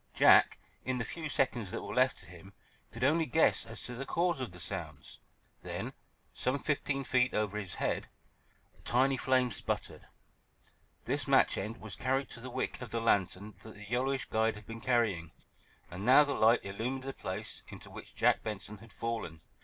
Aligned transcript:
Jack, 0.15 0.57
in 0.83 0.97
the 0.97 1.05
few 1.05 1.29
seconds 1.29 1.69
that 1.69 1.83
were 1.83 1.93
left 1.93 2.17
to 2.17 2.25
him, 2.25 2.53
could 2.91 3.03
only 3.03 3.27
guess 3.27 3.67
as 3.67 3.83
to 3.83 3.93
the 3.93 4.03
cause 4.03 4.39
of 4.39 4.51
the 4.51 4.59
sounds. 4.59 5.19
Then, 5.61 5.93
some 6.33 6.57
fifteen 6.57 7.03
feet 7.03 7.35
over 7.35 7.55
his 7.59 7.75
head, 7.75 8.07
a 8.75 8.81
tiny 8.81 9.15
flame 9.15 9.51
sputtered. 9.51 10.07
This 11.05 11.27
match 11.27 11.55
end 11.55 11.77
was 11.77 11.95
carried 11.95 12.31
to 12.31 12.39
the 12.39 12.49
wick 12.49 12.81
of 12.81 12.89
the 12.89 12.99
lantern 12.99 13.53
that 13.61 13.75
the 13.75 13.85
yellowish 13.91 14.25
guide 14.25 14.55
had 14.55 14.65
been 14.65 14.81
carrying, 14.81 15.33
and 15.91 16.03
now 16.03 16.23
the 16.23 16.33
light 16.33 16.65
illumined 16.65 17.03
the 17.03 17.13
place 17.13 17.61
into 17.67 17.91
which 17.91 18.15
Jack 18.15 18.41
Benson 18.41 18.79
had 18.79 18.91
fallen. 18.91 19.41